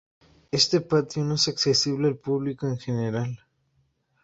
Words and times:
Este 0.49 0.81
patio 0.81 1.23
no 1.23 1.35
es 1.35 1.47
accesible 1.47 2.07
al 2.07 2.17
público 2.17 2.65
en 2.65 2.79
general. 2.79 3.39